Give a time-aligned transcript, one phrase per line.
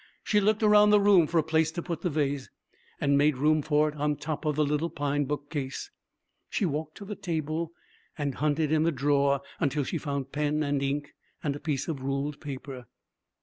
[0.23, 2.49] She looked around the room for a place to put the vase,
[2.99, 5.91] and made room for it on top of the little pine book case.
[6.49, 7.71] She walked to the table
[8.17, 12.01] and hunted in the drawer until she found pen and ink and a piece of
[12.01, 12.87] ruled paper.